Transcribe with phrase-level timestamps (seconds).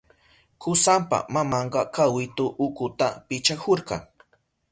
[0.61, 3.97] Kusanpa mamanka kawitu ukuta pichahurka.